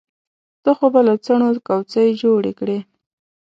[0.63, 2.79] ته خو به له څڼو کوڅۍ جوړې کړې.